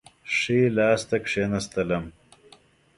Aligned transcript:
ښي 0.35 0.59
لاس 0.77 1.01
ته 1.09 1.17
کښېنستلم. 1.25 2.03